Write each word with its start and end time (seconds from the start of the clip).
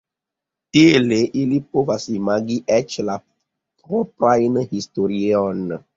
Tiele 0.75 1.19
ili 1.41 1.59
povas 1.75 2.07
imagi 2.15 2.57
eĉ 2.79 2.97
la 3.11 3.19
proprajn 3.21 4.59
historiojn. 4.73 5.67